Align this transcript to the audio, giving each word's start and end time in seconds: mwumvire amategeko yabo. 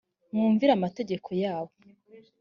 mwumvire 0.31 0.71
amategeko 0.73 1.27
yabo. 1.41 1.73